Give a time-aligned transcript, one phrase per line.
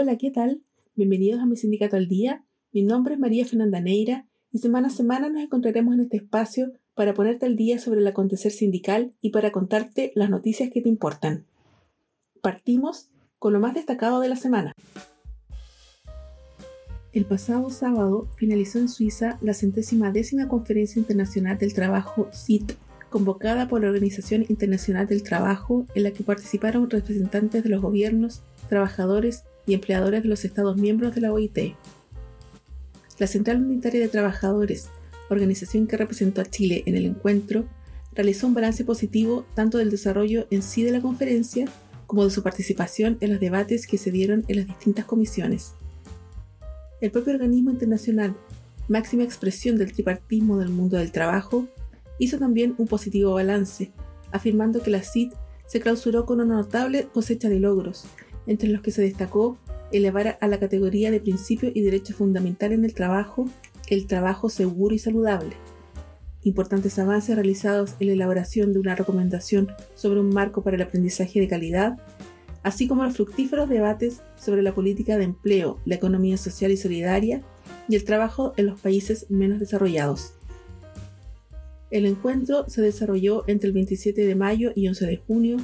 [0.00, 0.62] Hola, ¿qué tal?
[0.94, 2.44] Bienvenidos a mi sindicato al día.
[2.70, 6.70] Mi nombre es María Fernanda Neira y semana a semana nos encontraremos en este espacio
[6.94, 10.88] para ponerte al día sobre el acontecer sindical y para contarte las noticias que te
[10.88, 11.46] importan.
[12.40, 13.08] Partimos
[13.40, 14.72] con lo más destacado de la semana.
[17.12, 22.74] El pasado sábado finalizó en Suiza la centésima décima Conferencia Internacional del Trabajo CIT,
[23.10, 28.42] convocada por la Organización Internacional del Trabajo, en la que participaron representantes de los gobiernos,
[28.68, 31.74] trabajadores y empleadores de los Estados miembros de la OIT.
[33.18, 34.88] La Central Unitaria de Trabajadores,
[35.28, 37.68] organización que representó a Chile en el encuentro,
[38.14, 41.66] realizó un balance positivo tanto del desarrollo en sí de la conferencia
[42.06, 45.74] como de su participación en los debates que se dieron en las distintas comisiones.
[47.02, 48.34] El propio organismo internacional,
[48.88, 51.68] máxima expresión del tripartismo del mundo del trabajo,
[52.18, 53.92] hizo también un positivo balance,
[54.32, 55.32] afirmando que la CID
[55.66, 58.06] se clausuró con una notable cosecha de logros
[58.48, 59.56] entre los que se destacó
[59.92, 63.46] elevar a la categoría de principio y derecho fundamental en el trabajo
[63.90, 65.56] el trabajo seguro y saludable.
[66.42, 71.40] Importantes avances realizados en la elaboración de una recomendación sobre un marco para el aprendizaje
[71.40, 71.98] de calidad,
[72.62, 77.42] así como los fructíferos debates sobre la política de empleo, la economía social y solidaria
[77.88, 80.34] y el trabajo en los países menos desarrollados.
[81.90, 85.56] El encuentro se desarrolló entre el 27 de mayo y 11 de junio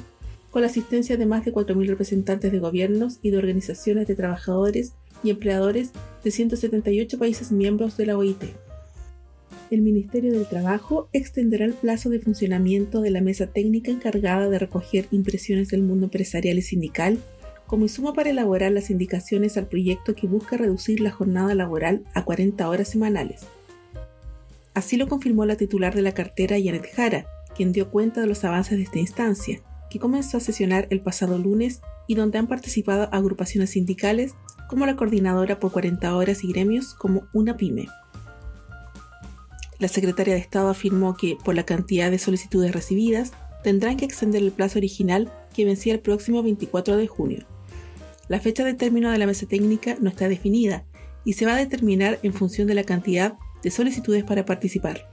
[0.55, 4.93] con la asistencia de más de 4.000 representantes de gobiernos y de organizaciones de trabajadores
[5.21, 5.91] y empleadores
[6.23, 8.41] de 178 países miembros de la OIT.
[9.69, 14.57] El Ministerio del Trabajo extenderá el plazo de funcionamiento de la mesa técnica encargada de
[14.57, 17.17] recoger impresiones del mundo empresarial y sindical
[17.67, 22.23] como insumo para elaborar las indicaciones al proyecto que busca reducir la jornada laboral a
[22.23, 23.41] 40 horas semanales.
[24.73, 27.25] Así lo confirmó la titular de la cartera Janet Jara,
[27.57, 31.37] quien dio cuenta de los avances de esta instancia, que comenzó a sesionar el pasado
[31.37, 34.33] lunes y donde han participado agrupaciones sindicales
[34.67, 37.87] como la Coordinadora por 40 Horas y gremios como una pyme.
[39.79, 43.33] La secretaria de Estado afirmó que, por la cantidad de solicitudes recibidas,
[43.63, 47.45] tendrán que extender el plazo original que vencía el próximo 24 de junio.
[48.27, 50.85] La fecha de término de la mesa técnica no está definida
[51.25, 55.07] y se va a determinar en función de la cantidad de solicitudes para participar.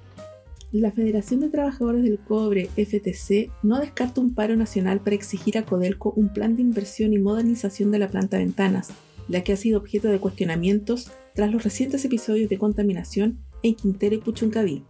[0.73, 5.67] La Federación de Trabajadores del Cobre, FTC, no descarta un paro nacional para exigir a
[5.67, 8.89] Codelco un plan de inversión y modernización de la planta Ventanas,
[9.29, 14.15] la que ha sido objeto de cuestionamientos tras los recientes episodios de contaminación en Quintero
[14.15, 14.83] y Puchuncaví.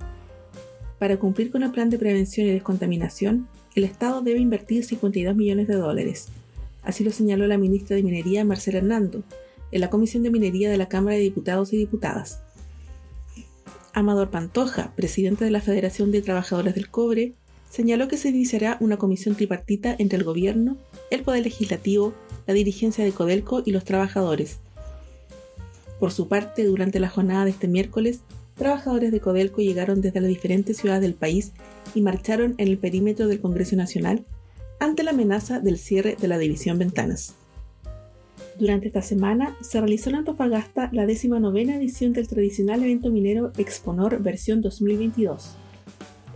[1.01, 5.67] Para cumplir con el plan de prevención y descontaminación, el Estado debe invertir 52 millones
[5.67, 6.29] de dólares.
[6.85, 9.25] Así lo señaló la ministra de Minería Marcela Hernando
[9.73, 12.42] en la Comisión de Minería de la Cámara de Diputados y Diputadas.
[13.95, 17.35] Amador Pantoja, presidente de la Federación de Trabajadores del Cobre,
[17.69, 20.77] señaló que se iniciará una comisión tripartita entre el gobierno,
[21.11, 22.15] el Poder Legislativo,
[22.47, 24.59] la dirigencia de Codelco y los trabajadores.
[26.01, 28.21] Por su parte, durante la jornada de este miércoles,
[28.57, 31.53] trabajadores de Codelco llegaron desde las diferentes ciudades del país
[31.95, 34.25] y marcharon en el perímetro del Congreso Nacional
[34.81, 37.35] ante la amenaza del cierre de la división Ventanas.
[38.59, 44.23] Durante esta semana se realizó en Antofagasta la 19 edición del tradicional evento minero Exponor
[44.23, 45.57] versión 2022.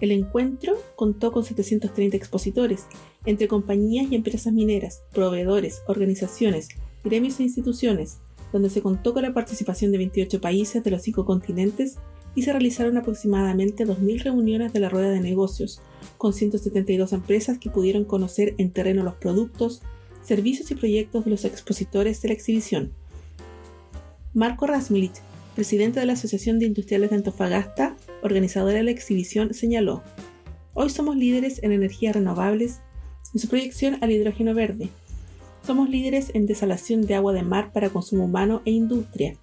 [0.00, 2.86] El encuentro contó con 730 expositores,
[3.24, 6.68] entre compañías y empresas mineras, proveedores, organizaciones,
[7.04, 8.18] gremios e instituciones,
[8.52, 11.96] donde se contó con la participación de 28 países de los cinco continentes
[12.34, 15.80] y se realizaron aproximadamente 2.000 reuniones de la rueda de negocios,
[16.18, 19.82] con 172 empresas que pudieron conocer en terreno los productos,
[20.26, 22.92] servicios y proyectos de los expositores de la exhibición.
[24.34, 25.22] Marco Rasmilich,
[25.54, 30.02] presidente de la Asociación de Industriales de Antofagasta, organizadora de la exhibición, señaló,
[30.74, 32.80] Hoy somos líderes en energías renovables
[33.32, 34.90] en su proyección al hidrógeno verde.
[35.64, 39.36] Somos líderes en desalación de agua de mar para consumo humano e industria.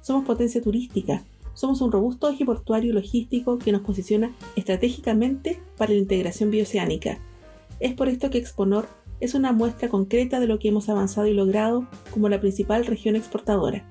[0.00, 1.22] Somos potencia turística.
[1.52, 7.18] Somos un robusto eje portuario logístico que nos posiciona estratégicamente para la integración bioceánica.
[7.80, 8.88] Es por esto que Exponor
[9.20, 13.16] es una muestra concreta de lo que hemos avanzado y logrado como la principal región
[13.16, 13.84] exportadora.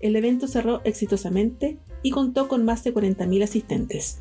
[0.00, 4.20] El evento cerró exitosamente y contó con más de 40.000 asistentes.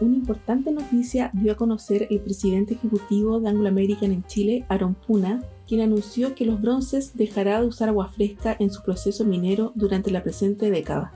[0.00, 4.94] Una importante noticia dio a conocer el presidente ejecutivo de Anglo American en Chile, Aaron
[4.94, 9.72] Puna, quien anunció que los bronces dejará de usar agua fresca en su proceso minero
[9.74, 11.12] durante la presente década.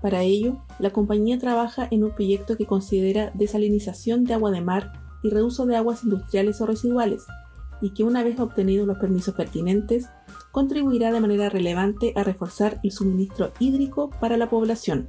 [0.00, 5.07] Para ello, la compañía trabaja en un proyecto que considera desalinización de agua de mar
[5.22, 7.24] y reuso de aguas industriales o residuales,
[7.80, 10.08] y que una vez obtenidos los permisos pertinentes,
[10.52, 15.08] contribuirá de manera relevante a reforzar el suministro hídrico para la población.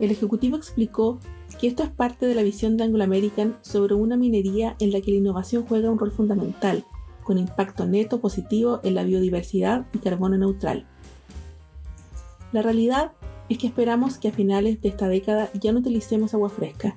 [0.00, 1.18] El Ejecutivo explicó
[1.58, 5.00] que esto es parte de la visión de Anglo American sobre una minería en la
[5.00, 6.84] que la innovación juega un rol fundamental,
[7.24, 10.86] con impacto neto positivo en la biodiversidad y carbono neutral.
[12.52, 13.12] La realidad
[13.48, 16.96] es que esperamos que a finales de esta década ya no utilicemos agua fresca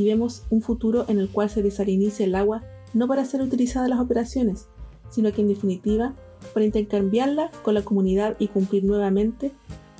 [0.00, 2.62] y vemos un futuro en el cual se desalinice el agua
[2.94, 4.66] no para ser utilizada en las operaciones,
[5.10, 6.14] sino que en definitiva
[6.54, 9.52] para intercambiarla con la comunidad y cumplir nuevamente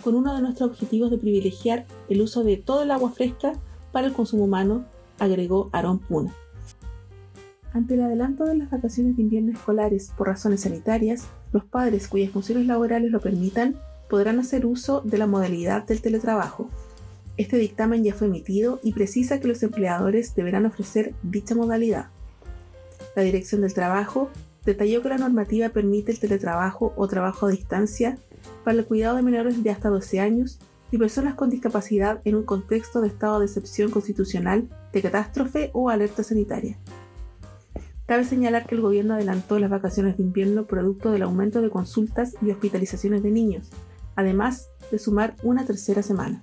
[0.03, 3.53] con uno de nuestros objetivos de privilegiar el uso de todo el agua fresca
[3.93, 4.87] para el consumo humano,
[5.19, 6.35] agregó Aaron Puna.
[7.75, 12.31] Ante el adelanto de las vacaciones de invierno escolares por razones sanitarias, los padres cuyas
[12.31, 13.77] funciones laborales lo permitan
[14.09, 16.69] podrán hacer uso de la modalidad del teletrabajo.
[17.41, 22.11] Este dictamen ya fue emitido y precisa que los empleadores deberán ofrecer dicha modalidad.
[23.17, 24.29] La Dirección del Trabajo
[24.67, 28.19] detalló que la normativa permite el teletrabajo o trabajo a distancia
[28.63, 30.59] para el cuidado de menores de hasta 12 años
[30.91, 35.89] y personas con discapacidad en un contexto de estado de excepción constitucional, de catástrofe o
[35.89, 36.77] alerta sanitaria.
[38.05, 42.35] Cabe señalar que el gobierno adelantó las vacaciones de invierno producto del aumento de consultas
[42.43, 43.71] y hospitalizaciones de niños,
[44.15, 46.43] además de sumar una tercera semana.